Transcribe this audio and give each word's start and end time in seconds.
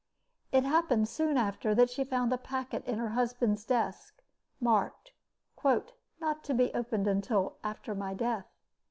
It 0.51 0.63
happened, 0.63 1.07
soon 1.07 1.37
after, 1.37 1.75
that 1.75 1.91
she 1.91 2.03
found 2.03 2.33
a 2.33 2.37
packet 2.39 2.83
in 2.85 2.97
her 2.97 3.09
husband's 3.09 3.63
desk, 3.63 4.23
marked 4.59 5.11
"Not 5.63 6.43
to 6.45 6.55
be 6.55 6.73
opened 6.73 7.05
until 7.05 7.59
after 7.63 7.93
my 7.93 8.15
death." 8.15 8.47